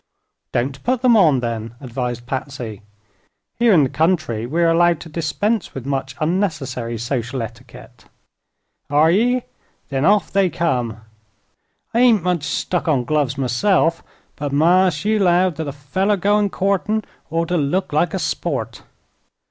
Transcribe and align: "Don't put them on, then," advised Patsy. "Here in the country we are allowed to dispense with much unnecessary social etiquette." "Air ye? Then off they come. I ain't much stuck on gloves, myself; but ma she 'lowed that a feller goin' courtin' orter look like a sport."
"Don't 0.51 0.83
put 0.83 1.03
them 1.03 1.15
on, 1.15 1.41
then," 1.41 1.75
advised 1.79 2.25
Patsy. 2.25 2.81
"Here 3.59 3.71
in 3.71 3.83
the 3.83 3.89
country 3.89 4.47
we 4.47 4.63
are 4.63 4.71
allowed 4.71 4.99
to 5.01 5.09
dispense 5.09 5.75
with 5.75 5.85
much 5.85 6.15
unnecessary 6.19 6.97
social 6.97 7.43
etiquette." 7.43 8.05
"Air 8.91 9.11
ye? 9.11 9.43
Then 9.89 10.03
off 10.03 10.31
they 10.31 10.49
come. 10.49 11.01
I 11.93 11.99
ain't 11.99 12.23
much 12.23 12.45
stuck 12.45 12.87
on 12.87 13.03
gloves, 13.03 13.37
myself; 13.37 14.01
but 14.37 14.51
ma 14.51 14.89
she 14.89 15.19
'lowed 15.19 15.57
that 15.57 15.67
a 15.67 15.71
feller 15.71 16.17
goin' 16.17 16.49
courtin' 16.49 17.03
orter 17.29 17.55
look 17.57 17.93
like 17.93 18.15
a 18.15 18.17
sport." 18.17 18.81